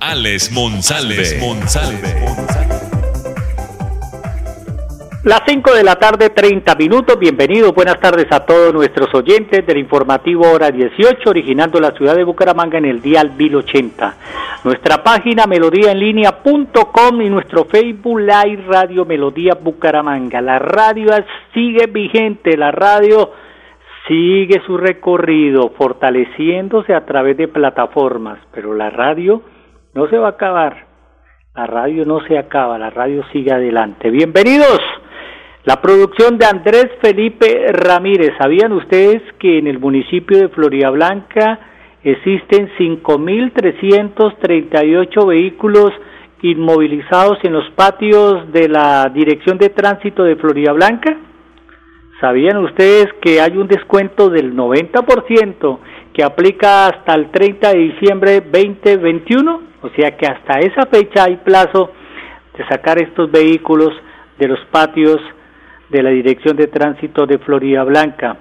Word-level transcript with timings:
Alex 0.00 0.52
Monsalve. 0.52 1.40
Las 5.24 5.42
5 5.46 5.74
de 5.74 5.82
la 5.82 5.96
tarde, 5.96 6.30
30 6.30 6.76
minutos. 6.76 7.18
Bienvenidos, 7.18 7.74
buenas 7.74 7.98
tardes 7.98 8.26
a 8.30 8.46
todos 8.46 8.72
nuestros 8.72 9.12
oyentes 9.12 9.66
del 9.66 9.78
informativo 9.78 10.48
Hora 10.52 10.70
18, 10.70 11.28
originando 11.28 11.80
la 11.80 11.90
ciudad 11.90 12.14
de 12.14 12.22
Bucaramanga 12.22 12.78
en 12.78 12.84
el 12.84 13.02
Dial 13.02 13.32
1080. 13.36 14.14
Nuestra 14.62 15.02
página 15.02 15.46
melodíaenlínea.com 15.46 17.20
y 17.20 17.28
nuestro 17.28 17.64
Facebook 17.64 18.20
Live 18.20 18.64
Radio 18.68 19.04
Melodía 19.04 19.54
Bucaramanga. 19.54 20.40
La 20.40 20.60
radio 20.60 21.12
sigue 21.52 21.86
vigente, 21.86 22.56
la 22.56 22.70
radio 22.70 23.32
sigue 24.06 24.62
su 24.64 24.76
recorrido 24.76 25.70
fortaleciéndose 25.76 26.94
a 26.94 27.04
través 27.04 27.36
de 27.36 27.48
plataformas, 27.48 28.38
pero 28.52 28.74
la 28.74 28.90
radio 28.90 29.42
no 29.98 30.08
se 30.08 30.16
va 30.16 30.28
a 30.28 30.30
acabar. 30.30 30.86
La 31.56 31.66
radio 31.66 32.06
no 32.06 32.20
se 32.20 32.38
acaba, 32.38 32.78
la 32.78 32.90
radio 32.90 33.24
sigue 33.32 33.52
adelante. 33.52 34.10
Bienvenidos. 34.10 34.78
La 35.64 35.82
producción 35.82 36.38
de 36.38 36.46
Andrés 36.46 36.86
Felipe 37.02 37.66
Ramírez. 37.72 38.30
¿Sabían 38.38 38.70
ustedes 38.70 39.20
que 39.40 39.58
en 39.58 39.66
el 39.66 39.80
municipio 39.80 40.38
de 40.38 40.50
Florida 40.50 40.90
Blanca 40.90 41.58
existen 42.04 42.70
5.338 42.78 45.26
vehículos 45.26 45.90
inmovilizados 46.42 47.38
en 47.42 47.54
los 47.54 47.68
patios 47.70 48.52
de 48.52 48.68
la 48.68 49.10
Dirección 49.12 49.58
de 49.58 49.70
Tránsito 49.70 50.22
de 50.22 50.36
Florida 50.36 50.72
Blanca? 50.74 51.16
¿Sabían 52.20 52.58
ustedes 52.58 53.08
que 53.20 53.40
hay 53.40 53.56
un 53.56 53.66
descuento 53.66 54.30
del 54.30 54.54
90% 54.54 55.80
que 56.12 56.22
aplica 56.22 56.86
hasta 56.86 57.16
el 57.16 57.32
30 57.32 57.72
de 57.72 57.78
diciembre 57.78 58.42
2021? 58.42 59.67
O 59.82 59.88
sea 59.90 60.16
que 60.16 60.26
hasta 60.26 60.58
esa 60.60 60.86
fecha 60.86 61.24
hay 61.24 61.36
plazo 61.36 61.92
de 62.56 62.66
sacar 62.66 63.00
estos 63.00 63.30
vehículos 63.30 63.90
de 64.38 64.48
los 64.48 64.58
patios 64.70 65.18
de 65.88 66.02
la 66.02 66.10
Dirección 66.10 66.56
de 66.56 66.66
Tránsito 66.66 67.26
de 67.26 67.38
Florida 67.38 67.84
Blanca. 67.84 68.36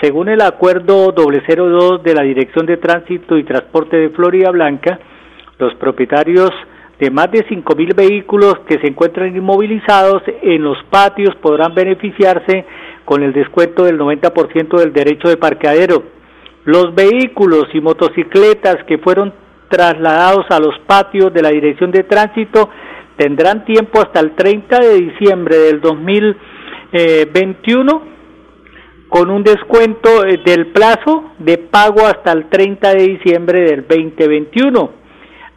Según 0.00 0.28
el 0.28 0.40
acuerdo 0.40 1.12
002 1.12 2.02
de 2.02 2.14
la 2.14 2.22
Dirección 2.22 2.66
de 2.66 2.76
Tránsito 2.76 3.38
y 3.38 3.44
Transporte 3.44 3.96
de 3.96 4.10
Florida 4.10 4.50
Blanca, 4.50 4.98
los 5.58 5.74
propietarios 5.76 6.50
de 6.98 7.10
más 7.10 7.30
de 7.30 7.46
5.000 7.46 7.94
vehículos 7.94 8.58
que 8.68 8.78
se 8.78 8.88
encuentran 8.88 9.34
inmovilizados 9.34 10.22
en 10.42 10.62
los 10.62 10.78
patios 10.90 11.34
podrán 11.36 11.74
beneficiarse 11.74 12.64
con 13.04 13.22
el 13.22 13.32
descuento 13.32 13.84
del 13.84 13.98
90% 13.98 14.78
del 14.78 14.92
derecho 14.92 15.28
de 15.28 15.36
parqueadero. 15.36 16.02
Los 16.64 16.94
vehículos 16.94 17.66
y 17.74 17.80
motocicletas 17.80 18.76
que 18.86 18.98
fueron 18.98 19.32
trasladados 19.68 20.46
a 20.50 20.60
los 20.60 20.78
patios 20.86 21.32
de 21.32 21.42
la 21.42 21.50
Dirección 21.50 21.90
de 21.90 22.04
Tránsito 22.04 22.70
tendrán 23.16 23.64
tiempo 23.64 24.00
hasta 24.00 24.20
el 24.20 24.34
30 24.34 24.78
de 24.78 25.00
diciembre 25.00 25.56
del 25.56 25.80
2021 25.80 28.14
con 29.08 29.30
un 29.30 29.42
descuento 29.44 30.26
eh, 30.26 30.40
del 30.44 30.72
plazo 30.72 31.32
de 31.38 31.58
pago 31.58 32.04
hasta 32.04 32.32
el 32.32 32.48
30 32.48 32.94
de 32.94 33.06
diciembre 33.06 33.60
del 33.60 33.86
2021. 33.86 35.04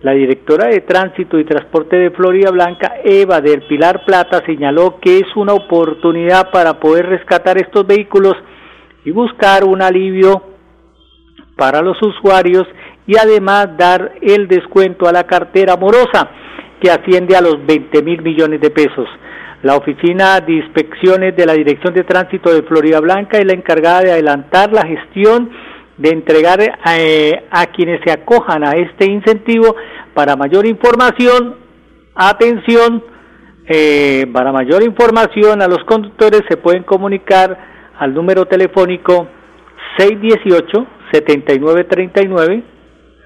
La 0.01 0.11
directora 0.11 0.67
de 0.67 0.81
Tránsito 0.81 1.39
y 1.39 1.43
Transporte 1.43 1.95
de 1.95 2.11
Florida 2.11 2.51
Blanca, 2.51 2.97
Eva 3.03 3.41
del 3.41 3.63
Pilar 3.63 4.05
Plata, 4.05 4.43
señaló 4.45 4.99
que 5.01 5.17
es 5.17 5.35
una 5.35 5.53
oportunidad 5.53 6.51
para 6.51 6.79
poder 6.79 7.07
rescatar 7.07 7.57
estos 7.57 7.87
vehículos 7.87 8.35
y 9.05 9.11
buscar 9.11 9.63
un 9.63 9.81
alivio 9.81 10.43
para 11.55 11.81
los 11.81 11.99
usuarios 12.03 12.67
y 13.07 13.17
además 13.17 13.69
dar 13.77 14.13
el 14.21 14.47
descuento 14.47 15.07
a 15.07 15.11
la 15.11 15.23
cartera 15.23 15.77
morosa 15.77 16.29
que 16.79 16.91
asciende 16.91 17.35
a 17.35 17.41
los 17.41 17.65
20 17.65 18.03
mil 18.03 18.21
millones 18.21 18.61
de 18.61 18.69
pesos. 18.69 19.07
La 19.63 19.75
Oficina 19.75 20.39
de 20.39 20.53
Inspecciones 20.53 21.35
de 21.35 21.45
la 21.45 21.53
Dirección 21.53 21.93
de 21.93 22.03
Tránsito 22.03 22.53
de 22.53 22.61
Florida 22.63 22.99
Blanca 22.99 23.39
es 23.39 23.45
la 23.45 23.53
encargada 23.53 24.01
de 24.01 24.11
adelantar 24.11 24.71
la 24.71 24.85
gestión 24.85 25.49
de 25.97 26.09
entregar 26.09 26.59
eh, 26.61 27.43
a 27.49 27.65
quienes 27.67 28.01
se 28.05 28.11
acojan 28.11 28.63
a 28.63 28.73
este 28.73 29.05
incentivo 29.05 29.75
para 30.13 30.35
mayor 30.35 30.67
información, 30.67 31.55
atención, 32.13 33.03
eh, 33.67 34.27
para 34.31 34.51
mayor 34.51 34.83
información 34.83 35.61
a 35.61 35.67
los 35.67 35.83
conductores 35.85 36.41
se 36.47 36.57
pueden 36.57 36.83
comunicar 36.83 37.57
al 37.97 38.13
número 38.13 38.45
telefónico 38.45 39.27
618-7939, 39.97 42.63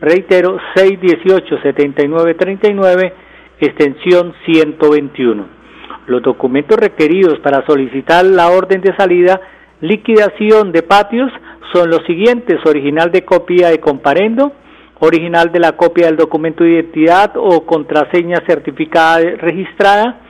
reitero 0.02 0.60
618-7939, 0.76 3.14
extensión 3.60 4.34
121. 4.46 5.62
Los 6.08 6.24
documentos 6.24 6.78
requeridos 6.78 7.40
para 7.40 7.66
solicitar 7.66 8.26
la 8.26 8.50
orden 8.50 8.82
de 8.82 8.94
salida, 8.98 9.40
liquidación 9.82 10.72
de 10.72 10.84
patios, 10.84 11.32
son 11.72 11.90
los 11.90 12.04
siguientes, 12.06 12.60
original 12.66 13.12
de 13.12 13.24
copia 13.24 13.70
de 13.70 13.80
comparendo, 13.80 14.52
original 15.00 15.52
de 15.52 15.60
la 15.60 15.74
copia 15.74 16.08
del 16.08 16.18
documento 16.18 16.64
de 16.64 16.72
identidad 16.72 17.34
o 17.36 17.66
contraseña 17.66 18.42
certificada 18.46 19.20
registrada, 19.38 20.22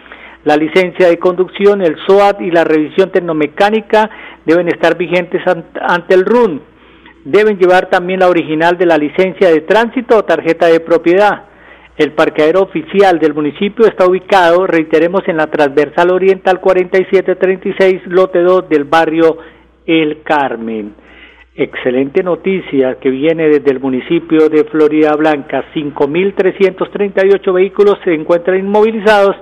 la 0.43 0.55
licencia 0.55 1.07
de 1.07 1.19
conducción, 1.19 1.81
el 1.81 1.97
SOAT 2.07 2.41
y 2.41 2.51
la 2.51 2.63
revisión 2.63 3.11
tecnomecánica 3.11 4.09
deben 4.45 4.67
estar 4.69 4.97
vigentes 4.97 5.41
ante 5.45 6.15
el 6.15 6.25
RUN. 6.25 6.61
Deben 7.23 7.57
llevar 7.57 7.89
también 7.89 8.19
la 8.19 8.29
original 8.29 8.77
de 8.77 8.85
la 8.85 8.97
licencia 8.97 9.49
de 9.49 9.61
tránsito 9.61 10.17
o 10.17 10.25
tarjeta 10.25 10.67
de 10.67 10.79
propiedad. 10.79 11.45
El 11.97 12.13
parqueadero 12.13 12.61
oficial 12.63 13.19
del 13.19 13.33
municipio 13.33 13.85
está 13.85 14.07
ubicado, 14.07 14.65
reiteremos, 14.65 15.21
en 15.27 15.37
la 15.37 15.47
transversal 15.47 16.11
oriental 16.11 16.59
4736, 16.59 18.01
lote 18.07 18.39
2 18.39 18.69
del 18.69 18.85
barrio 18.85 19.37
El 19.85 20.23
Carmen. 20.23 20.95
Excelente 21.53 22.23
noticia 22.23 22.95
que 22.95 23.09
viene 23.09 23.49
desde 23.49 23.71
el 23.71 23.79
municipio 23.79 24.49
de 24.49 24.63
Florida 24.63 25.15
Blanca. 25.15 25.65
5.338 25.75 27.53
vehículos 27.53 27.99
se 28.03 28.13
encuentran 28.13 28.57
inmovilizados 28.57 29.35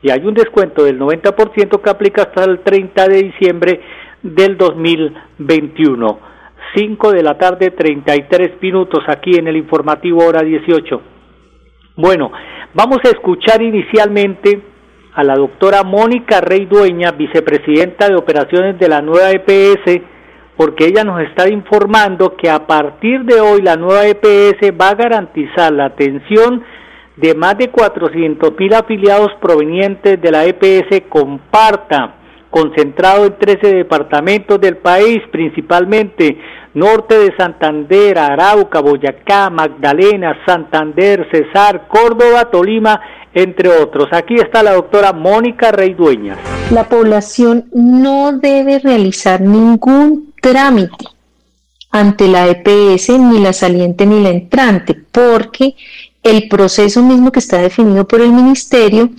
y 0.00 0.10
hay 0.10 0.24
un 0.24 0.32
descuento 0.32 0.84
del 0.84 0.98
90% 0.98 1.82
que 1.82 1.90
aplica 1.90 2.22
hasta 2.22 2.44
el 2.44 2.60
30 2.60 3.08
de 3.08 3.22
diciembre 3.24 3.80
del 4.22 4.56
2021. 4.56 6.29
5 6.74 7.12
de 7.12 7.22
la 7.22 7.36
tarde, 7.36 7.70
33 7.70 8.60
minutos 8.60 9.04
aquí 9.08 9.36
en 9.36 9.48
el 9.48 9.56
informativo 9.56 10.24
hora 10.24 10.42
18. 10.42 11.00
Bueno, 11.96 12.30
vamos 12.74 12.98
a 13.04 13.08
escuchar 13.08 13.62
inicialmente 13.62 14.62
a 15.14 15.24
la 15.24 15.34
doctora 15.34 15.82
Mónica 15.82 16.40
Rey 16.40 16.66
Dueña, 16.66 17.12
vicepresidenta 17.12 18.08
de 18.08 18.16
operaciones 18.16 18.78
de 18.78 18.88
la 18.88 19.00
nueva 19.00 19.30
EPS, 19.30 20.00
porque 20.56 20.86
ella 20.86 21.04
nos 21.04 21.20
está 21.22 21.48
informando 21.48 22.36
que 22.36 22.48
a 22.48 22.66
partir 22.66 23.24
de 23.24 23.40
hoy 23.40 23.62
la 23.62 23.76
nueva 23.76 24.06
EPS 24.06 24.72
va 24.80 24.90
a 24.90 24.94
garantizar 24.94 25.72
la 25.72 25.86
atención 25.86 26.62
de 27.16 27.34
más 27.34 27.58
de 27.58 27.70
400 27.70 28.52
mil 28.58 28.74
afiliados 28.74 29.30
provenientes 29.40 30.20
de 30.20 30.30
la 30.30 30.46
EPS 30.46 31.02
Comparta, 31.08 32.19
concentrado 32.50 33.26
en 33.26 33.38
13 33.38 33.74
departamentos 33.74 34.60
del 34.60 34.76
país, 34.76 35.18
principalmente 35.30 36.36
norte 36.74 37.18
de 37.18 37.36
Santander, 37.36 38.18
Arauca, 38.18 38.80
Boyacá, 38.80 39.50
Magdalena, 39.50 40.36
Santander, 40.46 41.28
Cesar, 41.30 41.88
Córdoba, 41.88 42.50
Tolima, 42.50 43.00
entre 43.32 43.68
otros. 43.68 44.08
Aquí 44.12 44.34
está 44.34 44.62
la 44.62 44.74
doctora 44.74 45.12
Mónica 45.12 45.70
Rey. 45.72 45.96
La 46.70 46.88
población 46.88 47.66
no 47.72 48.32
debe 48.32 48.78
realizar 48.78 49.40
ningún 49.40 50.32
trámite 50.40 51.06
ante 51.90 52.28
la 52.28 52.48
EPS, 52.48 53.10
ni 53.18 53.40
la 53.40 53.52
saliente 53.52 54.06
ni 54.06 54.22
la 54.22 54.30
entrante, 54.30 54.94
porque 54.94 55.74
el 56.22 56.48
proceso 56.48 57.02
mismo 57.02 57.32
que 57.32 57.40
está 57.40 57.58
definido 57.58 58.06
por 58.06 58.20
el 58.20 58.32
Ministerio 58.32 59.10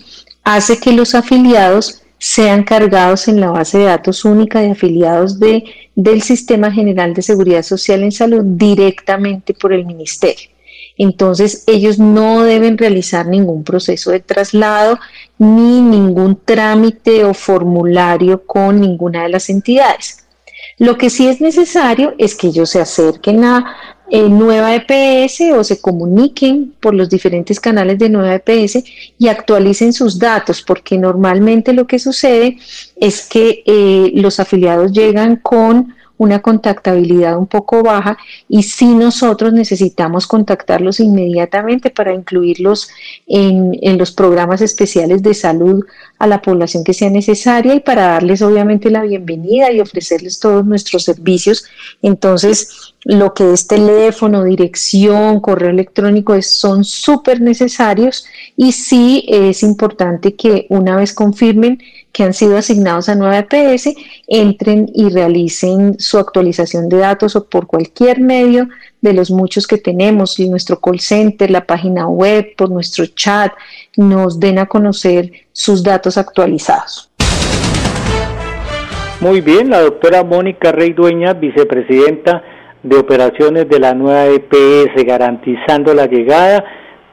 hace 0.44 0.80
que 0.80 0.94
los 0.94 1.14
afiliados 1.16 2.01
sean 2.22 2.64
cargados 2.64 3.28
en 3.28 3.42
la 3.42 3.50
base 3.50 3.80
de 3.80 3.86
datos 3.86 4.26
única 4.26 4.62
de 4.62 4.70
afiliados 4.72 5.40
de, 5.40 5.64
del 5.96 6.22
Sistema 6.22 6.72
General 6.72 7.16
de 7.16 7.24
Seguridad 7.24 7.64
Social 7.64 8.04
en 8.04 8.12
Salud 8.12 8.44
directamente 8.44 9.56
por 9.56 9.74
el 9.74 9.88
Ministerio. 9.88 10.52
Entonces, 11.00 11.64
ellos 11.66 11.98
no 11.98 12.44
deben 12.44 12.78
realizar 12.78 13.26
ningún 13.26 13.64
proceso 13.64 14.12
de 14.12 14.20
traslado 14.20 15.00
ni 15.40 15.82
ningún 15.82 16.40
trámite 16.46 17.26
o 17.26 17.34
formulario 17.34 18.46
con 18.46 18.80
ninguna 18.80 19.24
de 19.24 19.30
las 19.30 19.50
entidades. 19.50 20.24
Lo 20.78 21.00
que 21.00 21.10
sí 21.10 21.28
es 21.28 21.42
necesario 21.42 22.14
es 22.20 22.36
que 22.36 22.48
ellos 22.48 22.70
se 22.70 22.82
acerquen 22.82 23.44
a 23.46 23.76
eh, 24.12 24.30
Nueva 24.30 24.76
EPS 24.76 25.54
o 25.56 25.64
se 25.64 25.80
comuniquen 25.80 26.74
por 26.82 26.94
los 26.94 27.10
diferentes 27.10 27.60
canales 27.60 27.98
de 27.98 28.10
Nueva 28.10 28.36
EPS 28.36 28.84
y 29.18 29.30
actualicen 29.30 29.94
sus 29.94 30.20
datos, 30.20 30.62
porque 30.62 30.98
normalmente 30.98 31.72
lo 31.72 31.88
que 31.88 31.98
sucede 31.98 32.58
es 32.98 33.28
que 33.28 33.64
eh, 33.66 34.12
los 34.16 34.40
afiliados 34.40 34.92
llegan 34.92 35.38
con 35.38 35.96
una 36.22 36.40
contactabilidad 36.40 37.36
un 37.36 37.48
poco 37.48 37.82
baja 37.82 38.16
y 38.48 38.62
si 38.62 38.94
nosotros 38.94 39.54
necesitamos 39.54 40.28
contactarlos 40.28 41.00
inmediatamente 41.00 41.90
para 41.90 42.14
incluirlos 42.14 42.90
en, 43.26 43.76
en, 43.82 43.98
los 43.98 44.12
programas 44.12 44.62
especiales 44.62 45.24
de 45.24 45.34
salud 45.34 45.84
a 46.20 46.28
la 46.28 46.40
población 46.40 46.84
que 46.84 46.94
sea 46.94 47.10
necesaria 47.10 47.74
y 47.74 47.80
para 47.80 48.04
darles 48.04 48.44
obviamente 48.44 48.92
la 48.92 49.02
bienvenida 49.02 49.72
y 49.72 49.80
ofrecerles 49.80 50.40
todos 50.40 50.64
nuestros 50.64 51.06
servicios. 51.06 51.66
Entonces, 52.04 52.94
lo 53.04 53.34
que 53.34 53.52
es 53.52 53.66
teléfono, 53.66 54.44
dirección, 54.44 55.40
correo 55.40 55.72
electrónico 55.72 56.36
es, 56.36 56.52
son 56.52 56.84
súper 56.84 57.42
necesarios 57.42 58.26
y 58.56 58.74
sí 58.74 59.26
es 59.28 59.64
importante 59.64 60.36
que 60.36 60.68
una 60.70 60.98
vez 60.98 61.14
confirmen 61.14 61.82
que 62.12 62.24
han 62.24 62.34
sido 62.34 62.58
asignados 62.58 63.10
a 63.10 63.16
nueva 63.16 63.40
EPS 63.40 63.94
entren 64.28 64.88
y 64.94 65.10
realicen 65.10 66.00
su 66.00 66.18
actualización 66.18 66.90
de 66.90 66.98
datos 66.98 67.36
o 67.36 67.46
por 67.48 67.68
cualquier 67.68 68.20
medio 68.20 68.68
de 69.02 69.14
los 69.14 69.32
muchos 69.32 69.66
que 69.68 69.78
tenemos, 69.78 70.40
nuestro 70.40 70.80
call 70.80 71.00
center, 71.00 71.50
la 71.50 71.66
página 71.66 72.08
web, 72.08 72.56
por 72.56 72.70
nuestro 72.70 73.06
chat, 73.08 73.52
nos 73.98 74.40
den 74.40 74.60
a 74.60 74.66
conocer 74.68 75.32
sus 75.52 75.84
datos 75.84 76.18
actualizados. 76.18 77.12
Muy 79.20 79.42
bien, 79.42 79.70
la 79.70 79.82
doctora 79.82 80.24
Mónica 80.24 80.72
Rey 80.72 80.94
Dueña, 80.94 81.34
vicepresidenta 81.34 82.44
de 82.84 82.98
operaciones 82.98 83.70
de 83.70 83.80
la 83.80 83.94
nueva 83.94 84.26
EPS, 84.26 85.06
garantizando 85.06 85.94
la 85.94 86.08
llegada 86.08 86.64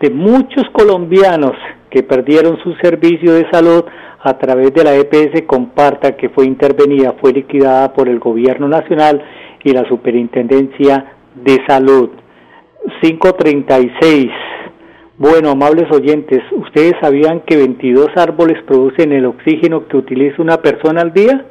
de 0.01 0.11
muchos 0.11 0.65
colombianos 0.73 1.53
que 1.91 2.03
perdieron 2.03 2.59
su 2.63 2.75
servicio 2.77 3.35
de 3.35 3.51
salud 3.51 3.85
a 4.21 4.37
través 4.39 4.75
de 4.75 4.85
la 4.85 4.95
EPS 4.95 5.43
Comparta 5.47 6.17
que 6.17 6.29
fue 6.29 6.47
intervenida, 6.47 7.15
fue 7.21 7.33
liquidada 7.33 7.93
por 7.93 8.09
el 8.09 8.19
Gobierno 8.19 8.69
Nacional 8.69 9.23
y 9.63 9.71
la 9.71 9.87
Superintendencia 9.89 11.13
de 11.35 11.59
Salud. 11.67 12.11
536. 13.01 14.31
Bueno, 15.19 15.51
amables 15.51 15.91
oyentes, 15.91 16.41
¿ustedes 16.53 16.95
sabían 17.01 17.41
que 17.41 17.57
22 17.57 18.09
árboles 18.17 18.63
producen 18.67 19.13
el 19.13 19.27
oxígeno 19.27 19.89
que 19.89 19.97
utiliza 19.97 20.41
una 20.41 20.59
persona 20.59 21.01
al 21.01 21.13
día? 21.13 21.45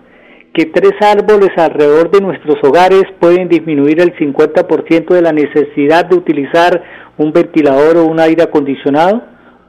¿Que 0.53 0.65
tres 0.65 0.93
árboles 1.01 1.49
alrededor 1.57 2.09
de 2.09 2.21
nuestros 2.21 2.55
hogares 2.63 3.03
pueden 3.19 3.49
disminuir 3.49 4.01
el 4.01 4.15
50% 4.15 5.13
de 5.13 5.21
la 5.21 5.33
necesidad 5.33 6.05
de 6.05 6.15
utilizar 6.15 6.81
un 7.17 7.31
ventilador 7.31 7.97
o 7.97 8.05
un 8.05 8.19
aire 8.19 8.43
acondicionado? 8.43 9.21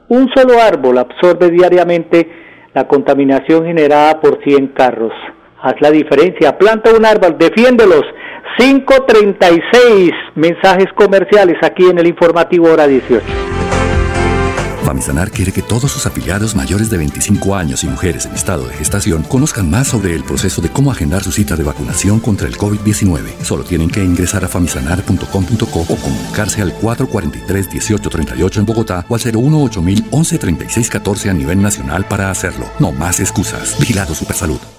Un 0.07 0.29
solo 0.33 0.59
árbol 0.59 0.97
absorbe 0.97 1.51
diariamente 1.51 2.27
la 2.73 2.87
contaminación 2.87 3.65
generada 3.65 4.19
por 4.19 4.41
100 4.43 4.67
carros. 4.69 5.13
Haz 5.61 5.75
la 5.81 5.91
diferencia, 5.91 6.57
planta 6.57 6.93
un 6.93 7.05
árbol, 7.05 7.37
defiéndelos. 7.37 8.03
536 8.57 10.11
mensajes 10.35 10.87
comerciales 10.95 11.57
aquí 11.61 11.89
en 11.89 11.99
el 11.99 12.07
informativo 12.07 12.71
hora 12.71 12.87
18. 12.87 13.58
Famisanar 14.89 15.29
quiere 15.29 15.51
que 15.51 15.61
todos 15.61 15.91
sus 15.91 16.07
afiliados 16.07 16.55
mayores 16.55 16.89
de 16.89 16.97
25 16.97 17.55
años 17.55 17.83
y 17.83 17.87
mujeres 17.87 18.25
en 18.25 18.33
estado 18.33 18.67
de 18.67 18.73
gestación 18.73 19.21
conozcan 19.21 19.69
más 19.69 19.89
sobre 19.89 20.15
el 20.15 20.23
proceso 20.23 20.63
de 20.63 20.69
cómo 20.69 20.91
agendar 20.91 21.23
su 21.23 21.31
cita 21.31 21.55
de 21.55 21.61
vacunación 21.61 22.19
contra 22.19 22.47
el 22.47 22.57
COVID-19. 22.57 23.39
Solo 23.43 23.63
tienen 23.63 23.91
que 23.91 24.03
ingresar 24.03 24.43
a 24.43 24.47
famisanar.com.co 24.47 25.79
o 25.81 25.95
comunicarse 25.95 26.63
al 26.63 26.75
443-1838 26.79 28.57
en 28.57 28.65
Bogotá 28.65 29.05
o 29.07 29.13
al 29.13 29.21
018 29.21 29.83
11 30.09 30.37
36 30.39 30.89
14 30.89 31.29
a 31.29 31.33
nivel 31.35 31.61
nacional 31.61 32.05
para 32.05 32.31
hacerlo. 32.31 32.65
No 32.79 32.91
más 32.91 33.19
excusas. 33.19 33.77
Vigilado 33.79 34.15
Supersalud. 34.15 34.78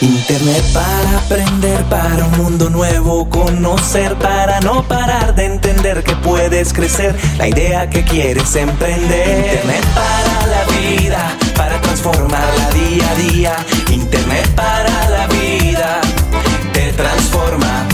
Internet 0.00 0.64
para 0.72 1.18
aprender, 1.18 1.82
para 1.84 2.24
un 2.24 2.38
mundo 2.38 2.70
nuevo 2.70 3.28
conocer, 3.28 4.14
para 4.16 4.60
no 4.60 4.86
parar 4.86 5.34
de 5.34 5.46
entender 5.46 6.04
que 6.04 6.14
puedes 6.16 6.72
crecer, 6.72 7.16
la 7.36 7.48
idea 7.48 7.90
que 7.90 8.04
quieres 8.04 8.54
emprender. 8.54 9.38
Internet 9.38 9.84
para 9.94 10.46
la 10.46 10.64
vida, 10.78 11.36
para 11.56 11.80
transformarla 11.80 12.70
día 12.70 13.10
a 13.10 13.14
día. 13.16 13.56
Internet 13.90 14.48
para 14.54 15.10
la 15.10 15.26
vida, 15.26 16.00
te 16.72 16.92
transforma. 16.92 17.88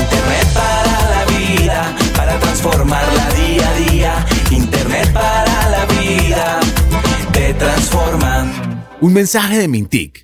Internet 0.00 0.46
para 0.54 1.10
la 1.10 1.24
vida, 1.36 1.96
para 2.16 2.38
transformarla 2.38 3.28
día 3.30 3.68
a 3.68 3.90
día. 3.90 4.26
Internet 4.50 5.12
para 5.12 5.68
la 5.70 5.84
vida, 5.86 6.60
te 7.32 7.54
transforma. 7.54 8.46
Un 9.00 9.12
mensaje 9.12 9.58
de 9.58 9.68
Mintic 9.68 10.23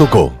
tocó. 0.01 0.40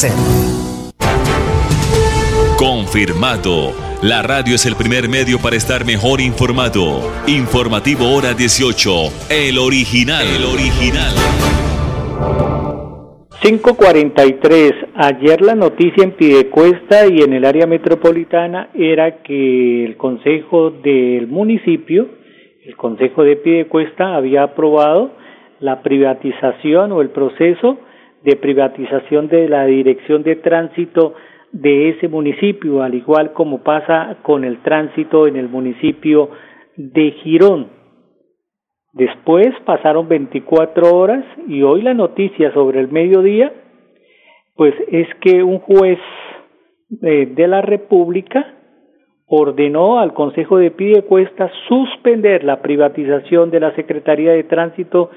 hacer. 0.00 0.12
Confirmado. 2.58 3.72
La 4.02 4.22
radio 4.22 4.54
es 4.54 4.64
el 4.64 4.76
primer 4.76 5.08
medio 5.08 5.38
para 5.42 5.56
estar 5.56 5.84
mejor 5.84 6.20
informado. 6.20 7.00
Informativo 7.26 8.08
Hora 8.14 8.32
18. 8.32 8.90
El 9.28 9.58
original. 9.58 10.24
El 10.24 10.44
original. 10.44 11.12
543. 13.42 14.72
Ayer 14.94 15.40
la 15.42 15.54
noticia 15.54 16.04
en 16.04 16.12
Pidecuesta 16.12 17.06
y 17.06 17.20
en 17.20 17.32
el 17.32 17.44
área 17.44 17.66
metropolitana 17.66 18.70
era 18.74 19.22
que 19.22 19.84
el 19.84 19.96
Consejo 19.96 20.70
del 20.70 21.26
municipio, 21.26 22.08
el 22.64 22.76
Consejo 22.76 23.22
de 23.22 23.36
Pidecuesta, 23.36 24.14
había 24.14 24.44
aprobado 24.44 25.12
la 25.60 25.82
privatización 25.82 26.92
o 26.92 27.02
el 27.02 27.10
proceso 27.10 27.78
de 28.24 28.36
privatización 28.36 29.28
de 29.28 29.48
la 29.48 29.66
dirección 29.66 30.22
de 30.22 30.36
tránsito 30.36 31.14
de 31.52 31.90
ese 31.90 32.08
municipio, 32.08 32.82
al 32.82 32.94
igual 32.94 33.32
como 33.32 33.62
pasa 33.62 34.18
con 34.22 34.44
el 34.44 34.62
tránsito 34.62 35.26
en 35.26 35.36
el 35.36 35.48
municipio 35.48 36.30
de 36.76 37.10
Girón. 37.22 37.68
Después 38.92 39.48
pasaron 39.64 40.08
24 40.08 40.94
horas 40.94 41.24
y 41.46 41.62
hoy 41.62 41.82
la 41.82 41.94
noticia 41.94 42.52
sobre 42.52 42.80
el 42.80 42.88
mediodía, 42.88 43.52
pues 44.56 44.74
es 44.90 45.08
que 45.20 45.42
un 45.42 45.58
juez 45.60 45.98
eh, 47.02 47.26
de 47.34 47.48
la 47.48 47.62
República 47.62 48.54
ordenó 49.26 50.00
al 50.00 50.12
Consejo 50.12 50.58
de 50.58 50.72
Pidecuesta 50.72 51.50
suspender 51.68 52.42
la 52.42 52.60
privatización 52.62 53.50
de 53.50 53.60
la 53.60 53.74
Secretaría 53.76 54.32
de 54.32 54.42
Tránsito 54.42 55.10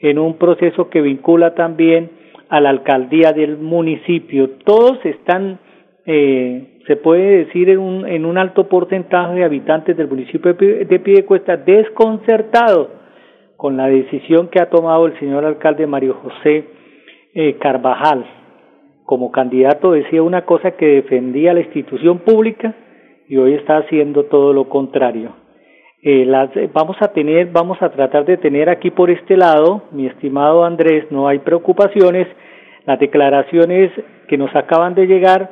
en 0.00 0.18
un 0.18 0.38
proceso 0.38 0.88
que 0.88 1.02
vincula 1.02 1.54
también 1.54 2.10
a 2.48 2.60
la 2.60 2.70
alcaldía 2.70 3.32
del 3.32 3.58
municipio. 3.58 4.50
Todos 4.64 5.04
están, 5.04 5.58
eh, 6.06 6.78
se 6.86 6.96
puede 6.96 7.44
decir, 7.44 7.68
en 7.70 7.78
un, 7.78 8.06
en 8.06 8.24
un 8.24 8.38
alto 8.38 8.68
porcentaje 8.68 9.34
de 9.34 9.44
habitantes 9.44 9.96
del 9.96 10.08
municipio 10.08 10.54
de 10.54 10.98
Piedecuesta 11.00 11.56
desconcertados 11.56 12.88
con 13.56 13.76
la 13.76 13.88
decisión 13.88 14.48
que 14.48 14.60
ha 14.60 14.70
tomado 14.70 15.06
el 15.06 15.18
señor 15.18 15.44
alcalde 15.44 15.86
Mario 15.86 16.14
José 16.22 16.64
eh, 17.34 17.56
Carvajal. 17.58 18.24
Como 19.04 19.32
candidato 19.32 19.92
decía 19.92 20.22
una 20.22 20.44
cosa 20.44 20.72
que 20.72 20.86
defendía 20.86 21.54
la 21.54 21.60
institución 21.60 22.20
pública 22.20 22.74
y 23.28 23.36
hoy 23.36 23.54
está 23.54 23.78
haciendo 23.78 24.26
todo 24.26 24.52
lo 24.52 24.68
contrario. 24.68 25.32
Eh, 26.00 26.24
las, 26.24 26.50
vamos 26.72 26.96
a 27.00 27.08
tener, 27.08 27.48
vamos 27.50 27.82
a 27.82 27.90
tratar 27.90 28.24
de 28.24 28.36
tener 28.36 28.68
aquí 28.68 28.90
por 28.90 29.10
este 29.10 29.36
lado, 29.36 29.82
mi 29.90 30.06
estimado 30.06 30.64
Andrés, 30.64 31.06
no 31.10 31.26
hay 31.26 31.40
preocupaciones, 31.40 32.28
las 32.86 33.00
declaraciones 33.00 33.90
que 34.28 34.38
nos 34.38 34.54
acaban 34.54 34.94
de 34.94 35.06
llegar 35.06 35.50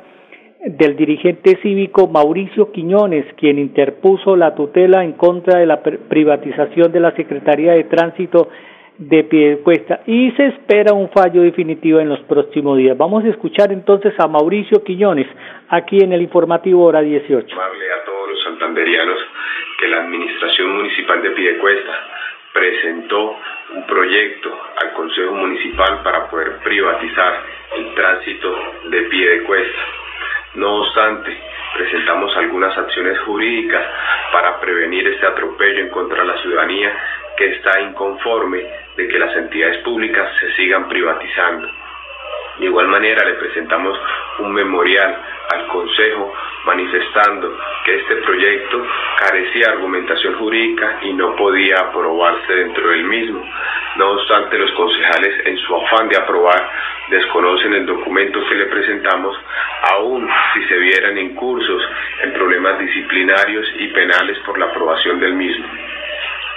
del 0.65 0.95
dirigente 0.95 1.59
cívico 1.61 2.07
Mauricio 2.07 2.71
Quiñones, 2.71 3.25
quien 3.35 3.59
interpuso 3.59 4.35
la 4.37 4.55
tutela 4.55 5.03
en 5.03 5.13
contra 5.13 5.59
de 5.59 5.65
la 5.65 5.81
privatización 5.81 6.91
de 6.91 6.99
la 7.01 7.11
Secretaría 7.11 7.73
de 7.73 7.83
Tránsito 7.83 8.49
de 8.97 9.23
Piedecuesta 9.23 10.01
y 10.07 10.31
se 10.31 10.47
espera 10.47 10.93
un 10.93 11.09
fallo 11.09 11.41
definitivo 11.41 11.99
en 11.99 12.09
los 12.09 12.19
próximos 12.21 12.77
días. 12.77 12.97
Vamos 12.97 13.23
a 13.25 13.29
escuchar 13.29 13.71
entonces 13.71 14.13
a 14.19 14.27
Mauricio 14.27 14.83
Quiñones 14.83 15.27
aquí 15.69 15.97
en 16.01 16.13
el 16.13 16.21
informativo 16.21 16.83
hora 16.85 17.01
18. 17.01 17.55
a 17.61 18.05
todos 18.05 18.29
los 18.29 18.43
santanderianos 18.43 19.19
que 19.79 19.87
la 19.87 20.03
Administración 20.03 20.77
Municipal 20.77 21.21
de 21.21 21.29
Piedecuesta 21.31 21.91
presentó 22.53 23.35
un 23.75 23.85
proyecto 23.85 24.49
al 24.81 24.93
Consejo 24.93 25.33
Municipal 25.35 26.01
para 26.03 26.27
poder 26.29 26.57
privatizar 26.63 27.43
el 27.77 27.93
tránsito 27.93 28.55
de 28.89 29.01
Piedecuesta. 29.03 29.81
No 30.55 30.77
obstante, 30.77 31.37
presentamos 31.75 32.35
algunas 32.35 32.75
acciones 32.75 33.19
jurídicas 33.19 33.85
para 34.31 34.59
prevenir 34.59 35.07
este 35.07 35.27
atropello 35.27 35.81
en 35.81 35.89
contra 35.89 36.21
de 36.21 36.27
la 36.27 36.41
ciudadanía 36.41 36.66
que 37.37 37.45
está 37.55 37.79
inconforme 37.81 38.63
de 38.95 39.07
que 39.07 39.19
las 39.19 39.35
entidades 39.35 39.77
públicas 39.83 40.29
se 40.39 40.51
sigan 40.55 40.87
privatizando. 40.89 41.69
De 42.59 42.65
igual 42.65 42.87
manera 42.87 43.23
le 43.23 43.35
presentamos 43.35 43.97
un 44.39 44.51
memorial 44.51 45.15
al 45.53 45.67
Consejo 45.67 46.33
manifestando 46.65 47.55
que 47.85 47.95
este 47.95 48.15
proyecto 48.17 48.85
carecía 49.19 49.67
de 49.67 49.73
argumentación 49.73 50.35
jurídica 50.39 50.99
y 51.03 51.13
no 51.13 51.35
podía 51.35 51.79
aprobarse 51.79 52.53
dentro 52.53 52.89
del 52.89 53.03
mismo. 53.03 53.43
No 53.95 54.11
obstante, 54.11 54.57
los 54.57 54.71
concejales 54.71 55.45
en 55.45 55.57
su 55.59 55.75
afán 55.75 56.09
de 56.09 56.17
aprobar 56.17 56.69
desconocen 57.09 57.73
el 57.73 57.85
documento 57.85 58.43
que 58.47 58.55
le 58.55 58.65
presentamos, 58.65 59.37
aun 59.93 60.27
si 60.53 60.63
se 60.63 60.77
vieran 60.77 61.17
incursos 61.17 61.83
en 62.23 62.33
problemas 62.33 62.79
disciplinarios 62.79 63.65
y 63.79 63.87
penales 63.87 64.37
por 64.39 64.57
la 64.57 64.65
aprobación 64.65 65.19
del 65.19 65.33
mismo. 65.33 65.67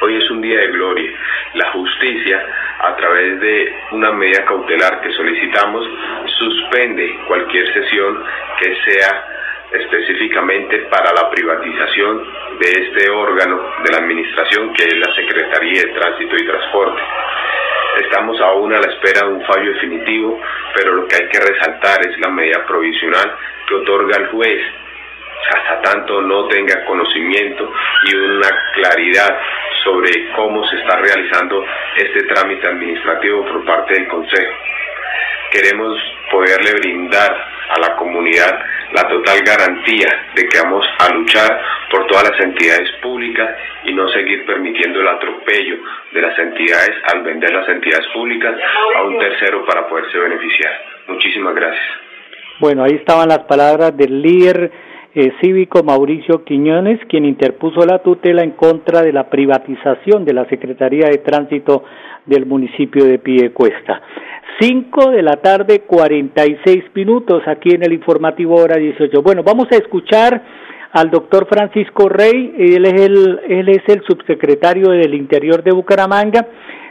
Hoy 0.02 0.16
es 0.16 0.30
un 0.30 0.40
día 0.40 0.59
de 0.59 0.69
gloria. 0.69 1.12
La 1.54 1.71
justicia, 1.73 2.42
a 2.80 2.97
través 2.97 3.38
de 3.38 3.75
una 3.92 4.11
medida 4.12 4.47
cautelar 4.47 4.99
que 5.02 5.12
solicitamos, 5.12 5.87
suspende 6.38 7.19
cualquier 7.28 7.71
sesión 7.75 8.25
que 8.59 8.76
sea 8.76 9.26
específicamente 9.73 10.78
para 10.90 11.12
la 11.12 11.30
privatización 11.30 12.26
de 12.61 12.71
este 12.71 13.11
órgano 13.11 13.61
de 13.85 13.92
la 13.92 13.99
administración 13.99 14.73
que 14.73 14.85
es 14.85 14.97
la 14.97 15.14
Secretaría 15.14 15.83
de 15.83 15.92
Tránsito 15.92 16.35
y 16.35 16.47
Transporte. 16.47 17.02
Estamos 18.02 18.40
aún 18.40 18.73
a 18.73 18.80
la 18.80 18.90
espera 18.90 19.26
de 19.26 19.35
un 19.35 19.45
fallo 19.45 19.75
definitivo, 19.75 20.40
pero 20.75 20.95
lo 20.95 21.07
que 21.07 21.16
hay 21.16 21.28
que 21.28 21.40
resaltar 21.40 22.00
es 22.09 22.19
la 22.21 22.30
medida 22.30 22.64
provisional 22.64 23.37
que 23.69 23.75
otorga 23.75 24.16
el 24.16 24.28
juez 24.28 24.62
hasta 25.49 25.83
tanto 25.83 26.21
no 26.23 26.47
tenga 26.49 26.85
conocimiento 26.85 27.73
y 28.07 28.14
una 28.14 28.49
claridad 28.75 29.40
sobre 29.84 30.10
cómo 30.37 30.66
se 30.68 30.76
está 30.76 30.96
realizando 30.96 31.64
este 31.96 32.22
trámite 32.25 32.66
administrativo 32.66 33.44
por 33.46 33.64
parte 33.64 33.94
del 33.94 34.08
Consejo. 34.08 34.52
Queremos 35.50 35.99
poderle 36.30 36.72
brindar 36.80 37.50
a 37.70 37.80
la 37.80 37.96
comunidad 37.96 38.60
la 38.92 39.08
total 39.08 39.40
garantía 39.42 40.08
de 40.34 40.49
que 40.49 40.60
vamos 40.60 40.87
a 40.99 41.12
luchar 41.14 41.60
por 41.90 42.06
todas 42.06 42.30
las 42.30 42.40
entidades 42.40 42.90
públicas 43.02 43.49
y 43.84 43.92
no 43.92 44.08
seguir 44.08 44.44
permitiendo 44.44 45.00
el 45.00 45.08
atropello 45.08 45.76
de 46.12 46.20
las 46.20 46.38
entidades 46.38 46.96
al 47.12 47.22
vender 47.22 47.52
las 47.52 47.68
entidades 47.68 48.06
públicas 48.08 48.54
a 48.96 49.02
un 49.02 49.18
tercero 49.18 49.64
para 49.64 49.88
poderse 49.88 50.18
beneficiar. 50.18 50.72
Muchísimas 51.08 51.54
gracias. 51.54 51.84
Bueno, 52.58 52.84
ahí 52.84 52.94
estaban 52.96 53.28
las 53.28 53.40
palabras 53.40 53.96
del 53.96 54.20
líder 54.20 54.70
eh, 55.12 55.32
cívico 55.40 55.82
Mauricio 55.82 56.44
Quiñones, 56.44 57.00
quien 57.08 57.24
interpuso 57.24 57.84
la 57.84 57.98
tutela 57.98 58.42
en 58.42 58.52
contra 58.52 59.02
de 59.02 59.12
la 59.12 59.28
privatización 59.28 60.24
de 60.24 60.34
la 60.34 60.44
Secretaría 60.48 61.08
de 61.08 61.18
Tránsito 61.18 61.82
del 62.26 62.46
municipio 62.46 63.04
de 63.04 63.18
Piedecuesta. 63.18 64.00
Cinco 64.60 65.10
de 65.10 65.22
la 65.22 65.36
tarde, 65.36 65.80
cuarenta 65.80 66.46
y 66.46 66.56
seis 66.64 66.84
minutos 66.94 67.42
aquí 67.46 67.70
en 67.74 67.82
el 67.82 67.92
informativo 67.92 68.54
hora 68.54 68.76
18. 68.76 69.22
Bueno, 69.22 69.42
vamos 69.42 69.66
a 69.73 69.76
escuchar 69.76 70.42
al 70.92 71.10
doctor 71.10 71.46
Francisco 71.49 72.08
Rey, 72.08 72.54
él 72.58 72.84
es 72.84 73.00
el, 73.00 73.40
él 73.49 73.68
es 73.68 73.82
el 73.88 74.02
subsecretario 74.02 74.90
del 74.90 75.14
Interior 75.14 75.62
de 75.62 75.73
Bucaramanga. 75.73 76.46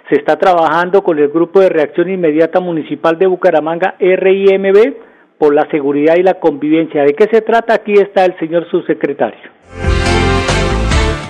Se 0.09 0.15
está 0.15 0.37
trabajando 0.37 1.03
con 1.03 1.19
el 1.19 1.29
Grupo 1.29 1.59
de 1.59 1.69
Reacción 1.69 2.09
Inmediata 2.09 2.59
Municipal 2.59 3.19
de 3.19 3.27
Bucaramanga, 3.27 3.95
RIMB, 3.99 5.08
por 5.39 5.55
la 5.55 5.67
seguridad 5.71 6.17
y 6.17 6.21
la 6.23 6.35
convivencia. 6.35 7.03
¿De 7.03 7.13
qué 7.13 7.25
se 7.31 7.41
trata? 7.41 7.73
Aquí 7.73 7.93
está 7.93 8.25
el 8.25 8.37
señor 8.37 8.69
subsecretario. 8.69 9.49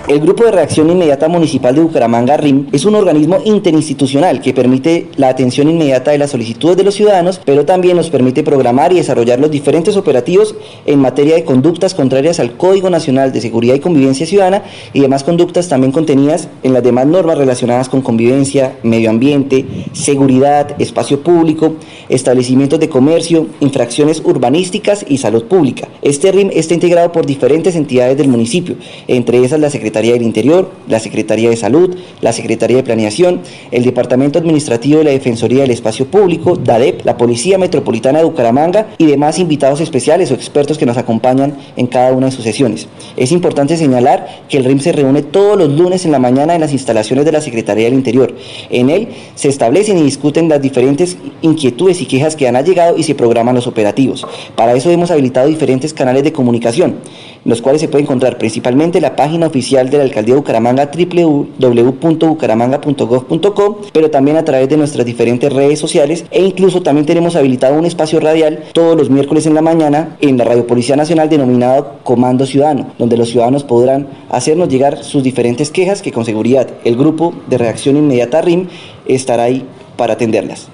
El 0.08 0.20
Grupo 0.22 0.44
de 0.44 0.52
Reacción 0.52 0.90
Inmediata 0.90 1.28
Municipal 1.28 1.76
de 1.76 1.82
Bucaramanga, 1.82 2.36
RIM, 2.36 2.68
es 2.72 2.86
un 2.86 2.96
organismo 2.96 3.38
interinstitucional 3.46 4.42
que 4.42 4.54
permite 4.54 5.08
la 5.18 5.30
atención 5.30 5.70
inmediata 5.70 6.10
de 6.10 6.18
las 6.18 6.32
solicitudes 6.32 6.78
de 6.78 6.84
los 6.84 6.96
ciudadanos, 6.96 7.40
pero 7.46 7.66
también 7.66 7.96
nos 7.96 8.10
permite 8.10 8.42
programar 8.42 8.92
y 8.92 8.96
desarrollar 8.96 9.40
los 9.40 9.52
diferentes 9.52 9.98
operativos 9.98 10.56
en 10.88 11.00
materia 11.00 11.36
de 11.36 11.44
conductas 11.44 11.94
contrarias 11.94 12.40
al 12.40 12.58
Código 12.58 12.90
Nacional 12.90 13.32
de 13.32 13.42
Seguridad 13.42 13.76
y 13.76 13.80
Convivencia 13.80 14.26
Ciudadana 14.26 14.64
y 14.94 15.02
demás 15.02 15.24
conductas 15.24 15.70
también 15.70 15.92
contenidas 15.92 16.48
en 16.64 16.74
las 16.74 16.82
demás 16.82 17.06
normas 17.06 17.38
relacionadas 17.38 17.88
con 17.88 18.02
convivencia, 18.02 18.78
medio 18.82 19.12
ambiente, 19.12 19.66
seguridad, 19.94 20.76
espacio 20.82 21.22
público, 21.22 21.76
establecimientos 22.10 22.80
de 22.80 22.90
comercio, 22.90 23.48
infracciones 23.60 24.24
urbanísticas 24.26 25.06
y 25.08 25.20
salud 25.20 25.44
pública. 25.44 25.88
Este 26.02 26.32
RIM 26.32 26.50
está 26.54 26.74
integrado 26.74 27.12
por 27.12 27.26
diferentes 27.28 27.76
entidades 27.76 28.18
del 28.18 28.28
municipio, 28.28 28.76
entre 29.08 29.44
esas 29.44 29.60
la 29.60 29.70
Secretaría 29.70 29.89
Secretaría 29.90 30.14
del 30.14 30.22
Interior, 30.22 30.70
la 30.88 31.00
Secretaría 31.00 31.50
de 31.50 31.58
Salud, 31.58 31.98
la 32.22 32.32
Secretaría 32.32 32.78
de 32.78 32.84
Planeación, 32.84 33.42
el 33.72 33.84
Departamento 33.84 34.38
Administrativo 34.38 35.00
de 35.00 35.06
la 35.06 35.10
Defensoría 35.10 35.62
del 35.62 35.72
Espacio 35.72 36.06
Público, 36.06 36.56
DADEP, 36.56 37.04
la 37.06 37.18
Policía 37.18 37.58
Metropolitana 37.58 38.20
de 38.20 38.26
Bucaramanga 38.26 38.86
y 39.00 39.08
demás 39.08 39.40
invitados 39.40 39.82
especiales 39.82 40.30
o 40.30 40.36
expertos 40.36 40.78
que 40.78 40.86
nos 40.86 40.98
acompañan 40.98 41.58
en 41.76 41.88
cada 41.88 42.12
una 42.12 42.28
de 42.28 42.32
sus 42.32 42.44
sesiones. 42.44 42.88
Es 43.18 43.32
importante 43.32 43.78
señalar 43.78 44.28
que 44.48 44.58
el 44.58 44.66
RIM 44.66 44.80
se 44.80 44.92
reúne 44.92 45.24
todos 45.24 45.58
los 45.58 45.70
lunes 45.70 46.06
en 46.06 46.12
la 46.12 46.20
mañana 46.20 46.54
en 46.54 46.62
las 46.62 46.72
instalaciones 46.72 47.26
de 47.26 47.32
la 47.32 47.42
Secretaría 47.42 47.86
del 47.86 47.96
Interior. 47.96 48.36
En 48.70 48.92
él 48.92 49.08
se 49.34 49.48
establecen 49.48 49.98
y 49.98 50.04
discuten 50.04 50.50
las 50.50 50.62
diferentes 50.62 51.18
inquietudes 51.42 52.00
y 52.00 52.06
quejas 52.06 52.36
que 52.36 52.48
han 52.48 52.64
llegado 52.64 52.96
y 52.96 53.02
se 53.02 53.16
programan 53.16 53.56
los 53.56 53.66
operativos. 53.66 54.28
Para 54.56 54.74
eso 54.74 54.92
hemos 54.92 55.10
habilitado 55.10 55.48
diferentes 55.48 55.96
canales 55.96 56.24
de 56.24 56.32
comunicación 56.32 56.98
los 57.46 57.62
cuales 57.62 57.82
se 57.82 57.88
puede 57.88 58.04
encontrar 58.04 58.38
principalmente 58.38 59.00
la 59.02 59.16
página 59.16 59.48
oficial 59.48 59.79
de 59.88 59.98
la 59.98 60.04
Alcaldía 60.04 60.36
de 60.36 60.42
Bucaramanga 60.42 60.92
www.bucaramanga.gov.co, 60.92 63.82
pero 63.94 64.12
también 64.12 64.36
a 64.38 64.44
través 64.44 64.68
de 64.68 64.76
nuestras 64.78 65.06
diferentes 65.06 65.54
redes 65.54 65.80
sociales 65.80 66.26
e 66.32 66.42
incluso 66.42 66.82
también 66.82 67.06
tenemos 67.06 67.36
habilitado 67.36 67.80
un 67.80 67.86
espacio 67.86 68.20
radial 68.20 68.64
todos 68.74 68.98
los 68.98 69.10
miércoles 69.10 69.46
en 69.46 69.54
la 69.54 69.62
mañana 69.62 70.18
en 70.20 70.38
la 70.38 70.44
Radio 70.44 70.68
Policía 70.68 70.98
Nacional 70.98 71.30
denominado 71.30 72.00
Comando 72.04 72.46
Ciudadano, 72.46 72.88
donde 72.98 73.16
los 73.16 73.30
ciudadanos 73.30 73.64
podrán 73.64 74.08
hacernos 74.30 74.68
llegar 74.70 75.04
sus 75.04 75.24
diferentes 75.24 75.72
quejas 75.72 76.02
que 76.02 76.12
con 76.12 76.26
seguridad 76.26 76.68
el 76.84 76.98
grupo 76.98 77.34
de 77.48 77.58
reacción 77.58 77.96
inmediata 77.96 78.42
RIM 78.42 78.68
estará 79.06 79.44
ahí 79.44 79.66
para 79.96 80.14
atenderlas. 80.14 80.70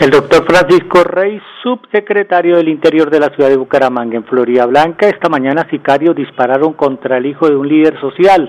El 0.00 0.10
doctor 0.10 0.44
Francisco 0.46 1.02
Rey, 1.02 1.40
subsecretario 1.60 2.56
del 2.56 2.68
Interior 2.68 3.10
de 3.10 3.18
la 3.18 3.30
ciudad 3.30 3.48
de 3.48 3.56
Bucaramanga, 3.56 4.16
en 4.16 4.22
Florida 4.22 4.64
Blanca, 4.64 5.08
esta 5.08 5.28
mañana 5.28 5.66
sicarios 5.70 6.14
dispararon 6.14 6.74
contra 6.74 7.16
el 7.16 7.26
hijo 7.26 7.48
de 7.48 7.56
un 7.56 7.66
líder 7.66 8.00
social. 8.00 8.48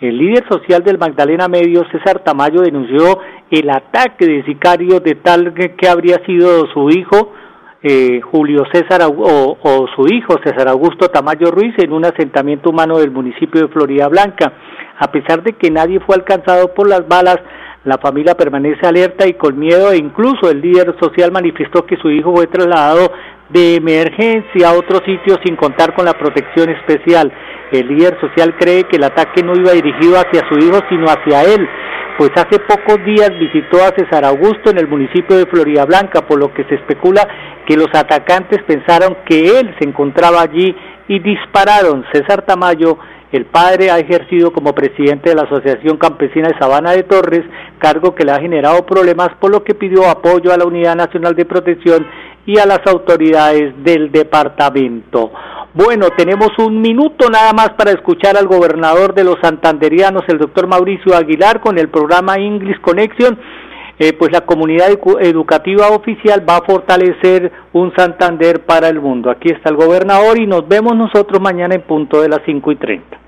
El 0.00 0.16
líder 0.16 0.48
social 0.48 0.82
del 0.82 0.96
Magdalena 0.96 1.48
Medio, 1.48 1.84
César 1.92 2.20
Tamayo, 2.20 2.62
denunció 2.62 3.20
el 3.50 3.68
ataque 3.68 4.24
de 4.24 4.44
sicarios 4.44 5.02
de 5.02 5.16
tal 5.16 5.52
que 5.52 5.86
habría 5.86 6.24
sido 6.24 6.66
su 6.72 6.88
hijo, 6.88 7.34
eh, 7.82 8.22
Julio 8.22 8.64
César, 8.72 9.02
o, 9.02 9.58
o 9.62 9.86
su 9.94 10.06
hijo, 10.10 10.40
César 10.42 10.66
Augusto 10.68 11.08
Tamayo 11.08 11.50
Ruiz, 11.50 11.74
en 11.76 11.92
un 11.92 12.06
asentamiento 12.06 12.70
humano 12.70 12.96
del 12.98 13.10
municipio 13.10 13.60
de 13.60 13.68
Florida 13.68 14.08
Blanca. 14.08 14.50
A 14.98 15.12
pesar 15.12 15.42
de 15.42 15.52
que 15.52 15.70
nadie 15.70 16.00
fue 16.00 16.16
alcanzado 16.16 16.72
por 16.72 16.88
las 16.88 17.06
balas, 17.06 17.36
la 17.86 17.98
familia 17.98 18.34
permanece 18.34 18.84
alerta 18.84 19.28
y 19.28 19.34
con 19.34 19.56
miedo 19.58 19.92
e 19.92 19.96
incluso 19.96 20.50
el 20.50 20.60
líder 20.60 20.96
social 21.00 21.30
manifestó 21.30 21.86
que 21.86 21.96
su 21.96 22.10
hijo 22.10 22.34
fue 22.34 22.48
trasladado 22.48 23.12
de 23.48 23.76
emergencia 23.76 24.68
a 24.68 24.74
otro 24.74 24.98
sitio 25.04 25.38
sin 25.44 25.56
contar 25.56 25.94
con 25.94 26.04
la 26.04 26.14
protección 26.14 26.70
especial. 26.70 27.32
El 27.72 27.88
líder 27.88 28.18
social 28.20 28.54
cree 28.58 28.84
que 28.84 28.96
el 28.96 29.04
ataque 29.04 29.42
no 29.42 29.54
iba 29.54 29.72
dirigido 29.72 30.16
hacia 30.16 30.48
su 30.48 30.58
hijo, 30.58 30.80
sino 30.88 31.06
hacia 31.06 31.42
él, 31.42 31.68
pues 32.18 32.30
hace 32.34 32.58
pocos 32.60 33.04
días 33.04 33.30
visitó 33.38 33.84
a 33.84 33.94
César 33.94 34.24
Augusto 34.24 34.70
en 34.70 34.78
el 34.78 34.88
municipio 34.88 35.36
de 35.36 35.46
Florida 35.46 35.84
Blanca, 35.84 36.22
por 36.26 36.38
lo 36.38 36.52
que 36.54 36.64
se 36.64 36.76
especula 36.76 37.28
que 37.66 37.76
los 37.76 37.88
atacantes 37.92 38.62
pensaron 38.62 39.18
que 39.28 39.58
él 39.58 39.74
se 39.78 39.86
encontraba 39.86 40.40
allí 40.40 40.74
y 41.08 41.18
dispararon. 41.18 42.06
César 42.12 42.46
Tamayo, 42.46 42.98
el 43.32 43.44
padre, 43.44 43.90
ha 43.90 43.98
ejercido 43.98 44.50
como 44.50 44.74
presidente 44.74 45.28
de 45.28 45.36
la 45.36 45.42
Asociación 45.42 45.98
Campesina 45.98 46.48
de 46.48 46.58
Sabana 46.58 46.92
de 46.92 47.02
Torres, 47.02 47.42
cargo 47.78 48.14
que 48.14 48.24
le 48.24 48.32
ha 48.32 48.40
generado 48.40 48.86
problemas, 48.86 49.28
por 49.38 49.50
lo 49.50 49.62
que 49.62 49.74
pidió 49.74 50.08
apoyo 50.08 50.52
a 50.52 50.56
la 50.56 50.64
Unidad 50.64 50.96
Nacional 50.96 51.34
de 51.34 51.44
Protección 51.44 52.06
y 52.46 52.58
a 52.58 52.66
las 52.66 52.80
autoridades 52.86 53.74
del 53.82 54.10
departamento. 54.10 55.32
Bueno, 55.74 56.08
tenemos 56.16 56.50
un 56.58 56.80
minuto 56.80 57.28
nada 57.28 57.52
más 57.52 57.70
para 57.70 57.90
escuchar 57.90 58.36
al 58.36 58.46
gobernador 58.46 59.12
de 59.12 59.24
los 59.24 59.36
santanderianos, 59.42 60.22
el 60.28 60.38
doctor 60.38 60.66
Mauricio 60.66 61.14
Aguilar, 61.14 61.60
con 61.60 61.78
el 61.78 61.90
programa 61.90 62.36
English 62.36 62.80
Connection. 62.80 63.38
Eh, 63.98 64.12
pues 64.12 64.30
la 64.30 64.42
comunidad 64.42 64.88
educativa 65.20 65.88
oficial 65.88 66.46
va 66.48 66.58
a 66.58 66.64
fortalecer 66.64 67.50
un 67.72 67.94
Santander 67.96 68.64
para 68.64 68.88
el 68.88 69.00
mundo. 69.00 69.30
Aquí 69.30 69.48
está 69.50 69.70
el 69.70 69.76
gobernador 69.76 70.38
y 70.38 70.46
nos 70.46 70.68
vemos 70.68 70.94
nosotros 70.94 71.40
mañana 71.40 71.74
en 71.74 71.82
punto 71.82 72.20
de 72.20 72.28
las 72.28 72.40
5 72.44 72.72
y 72.72 72.76
30. 72.76 73.25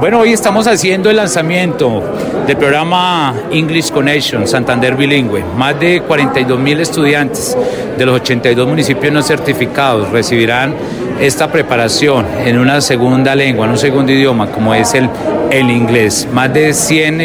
Bueno, 0.00 0.20
hoy 0.20 0.32
estamos 0.32 0.66
haciendo 0.66 1.08
el 1.08 1.16
lanzamiento 1.16 2.02
del 2.46 2.56
programa 2.56 3.34
English 3.52 3.92
Connection 3.92 4.46
Santander 4.46 4.96
Bilingüe. 4.96 5.44
Más 5.56 5.78
de 5.78 6.02
42 6.02 6.58
mil 6.58 6.80
estudiantes 6.80 7.56
de 7.96 8.06
los 8.06 8.20
82 8.20 8.66
municipios 8.66 9.12
no 9.12 9.22
certificados 9.22 10.10
recibirán 10.10 10.74
esta 11.20 11.50
preparación 11.50 12.26
en 12.44 12.58
una 12.58 12.80
segunda 12.80 13.34
lengua, 13.36 13.66
en 13.66 13.72
un 13.72 13.78
segundo 13.78 14.10
idioma, 14.10 14.50
como 14.50 14.74
es 14.74 14.94
el, 14.94 15.08
el 15.50 15.70
inglés. 15.70 16.26
Más 16.32 16.52
de 16.52 16.74
100 16.74 17.20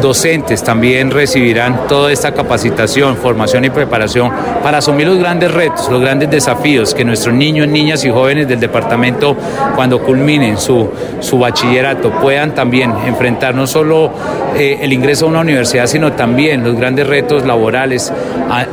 docentes 0.00 0.62
también 0.62 1.10
recibirán 1.10 1.86
toda 1.88 2.12
esta 2.12 2.32
capacitación, 2.32 3.16
formación 3.16 3.64
y 3.64 3.70
preparación 3.70 4.30
para 4.62 4.78
asumir 4.78 5.06
los 5.06 5.18
grandes 5.18 5.52
retos, 5.52 5.88
los 5.90 6.00
grandes 6.00 6.30
desafíos 6.30 6.94
que 6.94 7.04
nuestros 7.04 7.34
niños, 7.34 7.68
niñas 7.68 8.04
y 8.04 8.10
jóvenes 8.10 8.48
del 8.48 8.60
departamento, 8.60 9.36
cuando 9.74 10.02
culminen 10.02 10.58
su, 10.58 10.90
su 11.20 11.38
bachillerato, 11.38 12.10
puedan 12.20 12.54
también 12.54 12.92
enfrentar 13.06 13.54
no 13.54 13.66
solo 13.66 14.10
eh, 14.56 14.78
el 14.80 14.92
ingreso 14.92 15.26
a 15.26 15.28
una 15.28 15.40
universidad, 15.40 15.86
sino 15.86 16.12
también 16.12 16.64
los 16.64 16.76
grandes 16.76 17.06
retos 17.06 17.44
laborales 17.44 18.12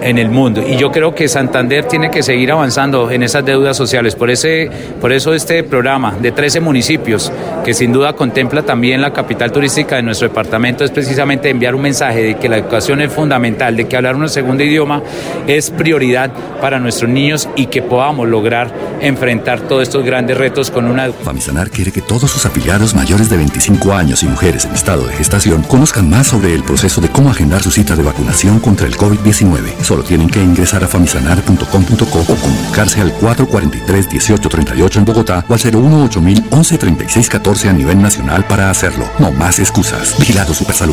en 0.02 0.17
el 0.17 0.30
mundo. 0.30 0.63
Y 0.65 0.78
yo 0.78 0.91
creo 0.91 1.13
que 1.13 1.28
Santander 1.28 1.86
tiene 1.86 2.10
que 2.10 2.23
seguir 2.23 2.52
avanzando 2.52 3.12
en 3.12 3.23
esas 3.23 3.43
deudas 3.43 3.76
sociales. 3.76 4.15
Por, 4.15 4.30
ese, 4.30 4.69
por 5.02 5.12
eso 5.12 5.34
este 5.34 5.63
programa 5.63 6.15
de 6.21 6.32
13 6.32 6.60
municipios, 6.62 7.32
que 7.65 7.73
sin 7.73 7.91
duda 7.91 8.13
contempla 8.13 8.63
también 8.63 9.02
la 9.02 9.12
capital 9.12 9.52
turística 9.52 9.95
de 9.97 10.04
nuestro 10.04 10.28
departamento, 10.28 10.84
es 10.84 10.91
precisamente 11.04 11.50
enviar 11.50 11.76
un 11.76 11.82
mensaje 11.82 12.24
de 12.24 12.36
que 12.38 12.48
la 12.48 12.60
educación 12.60 13.02
es 13.02 13.12
fundamental, 13.12 13.76
de 13.76 13.89
que 13.89 13.98
hablar 13.98 14.16
un 14.16 14.30
segundo 14.30 14.63
idioma 14.63 15.04
es 15.48 15.70
prioridad 15.70 16.32
para 16.62 16.80
nuestros 16.80 17.10
niños 17.12 17.50
y 17.58 17.66
que 17.66 17.82
podamos 17.82 18.30
lograr 18.30 18.74
enfrentar 19.02 19.60
todos 19.68 19.84
estos 19.84 20.06
grandes 20.06 20.38
retos 20.38 20.72
con 20.72 20.86
una... 20.86 21.12
Famisanar 21.12 21.70
quiere 21.70 21.92
que 21.92 22.02
todos 22.02 22.32
sus 22.32 22.46
afiliados 22.46 22.96
mayores 22.96 23.30
de 23.30 23.36
25 23.36 23.94
años 23.94 24.24
y 24.24 24.28
mujeres 24.28 24.63
en 24.63 24.72
estado 24.72 25.06
de 25.06 25.13
gestación 25.13 25.63
conozcan 25.63 26.10
más 26.10 26.28
sobre 26.28 26.54
el 26.54 26.63
proceso 26.63 27.02
de 27.02 27.10
cómo 27.10 27.30
agendar 27.30 27.62
su 27.62 27.70
cita 27.70 27.98
de 27.98 28.04
vacunación 28.04 28.62
contra 28.62 28.88
el 28.88 28.96
COVID-19. 28.96 29.82
Solo 29.82 30.04
tienen 30.04 30.30
que 30.30 30.42
ingresar 30.42 30.86
a 30.86 30.88
famisanar.com.co 30.88 32.20
o 32.20 32.36
comunicarse 32.36 33.02
al 33.02 33.13
443-1838 33.20 34.98
en 34.98 35.06
Bogotá 35.06 35.44
o 35.50 35.54
al 35.54 35.60
018 35.60 36.22
11 36.50 36.78
36 36.78 37.30
14 37.30 37.68
a 37.68 37.74
nivel 37.74 38.02
nacional 38.02 38.46
para 38.46 38.70
hacerlo. 38.70 39.06
No 39.20 39.34
más 39.34 39.60
excusas. 39.60 40.18
Vigilado 40.18 40.54
Supersalud. 40.54 40.92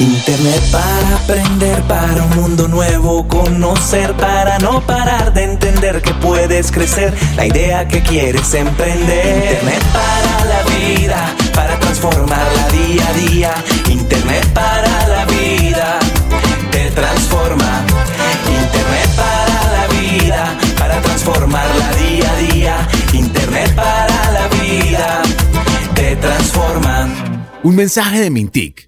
Internet 0.00 0.62
para 0.70 1.16
aprender, 1.16 1.82
para 1.82 2.22
un 2.22 2.36
mundo 2.36 2.68
nuevo, 2.68 3.26
conocer, 3.26 4.14
para 4.14 4.60
no 4.60 4.80
parar 4.86 5.32
de 5.32 5.42
entender 5.42 6.00
que 6.02 6.14
puedes 6.14 6.70
crecer, 6.70 7.12
la 7.34 7.46
idea 7.46 7.88
que 7.88 8.00
quieres 8.02 8.54
emprender. 8.54 9.54
Internet 9.54 9.82
para 9.92 10.44
la 10.44 10.62
vida, 10.78 11.34
para 11.52 11.80
transformarla 11.80 12.68
día 12.68 13.08
a 13.08 13.12
día. 13.14 13.54
Internet 13.90 14.46
para 14.54 15.08
la 15.08 15.24
vida, 15.24 15.98
te 16.70 16.90
transforma. 16.92 17.84
Internet 18.46 19.10
para 19.16 19.72
la 19.72 19.86
vida, 20.00 20.58
para 20.78 21.00
transformarla 21.02 21.92
día 21.94 22.30
a 22.30 22.36
día. 22.36 22.88
Internet 23.14 23.74
para 23.74 24.30
la 24.30 24.48
vida, 24.62 25.22
te 25.96 26.14
transforma. 26.14 27.08
Un 27.64 27.74
mensaje 27.74 28.20
de 28.20 28.30
Mintic. 28.30 28.87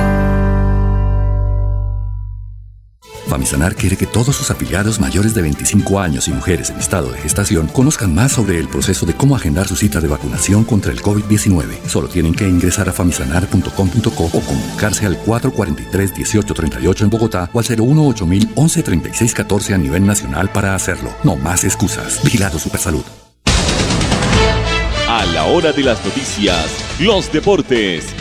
Famisanar 3.31 3.75
quiere 3.75 3.95
que 3.95 4.05
todos 4.05 4.35
sus 4.35 4.51
afiliados 4.51 4.99
mayores 4.99 5.33
de 5.33 5.41
25 5.41 6.01
años 6.01 6.27
y 6.27 6.33
mujeres 6.33 6.69
en 6.69 6.79
estado 6.79 7.13
de 7.13 7.17
gestación 7.17 7.67
conozcan 7.67 8.13
más 8.13 8.33
sobre 8.33 8.59
el 8.59 8.67
proceso 8.67 9.05
de 9.05 9.13
cómo 9.13 9.37
agendar 9.37 9.69
su 9.69 9.77
cita 9.77 10.01
de 10.01 10.09
vacunación 10.09 10.65
contra 10.65 10.91
el 10.91 11.01
COVID-19. 11.01 11.87
Solo 11.87 12.09
tienen 12.09 12.33
que 12.33 12.45
ingresar 12.45 12.89
a 12.89 12.91
famisanar.com.co 12.91 14.25
o 14.25 14.41
comunicarse 14.41 15.05
al 15.05 15.17
443-1838 15.23 17.03
en 17.03 17.09
Bogotá 17.09 17.49
o 17.53 17.59
al 17.59 17.65
018 17.65 18.27
11 18.53 18.83
36 18.83 19.33
14 19.33 19.75
a 19.75 19.77
nivel 19.77 20.05
nacional 20.05 20.51
para 20.51 20.75
hacerlo. 20.75 21.13
No 21.23 21.37
más 21.37 21.63
excusas. 21.63 22.21
Vigilado 22.25 22.59
Supersalud. 22.59 23.05
A 25.07 25.25
la 25.27 25.45
hora 25.45 25.71
de 25.71 25.83
las 25.83 26.03
noticias, 26.03 26.65
los 26.99 27.31
deportes, 27.31 28.07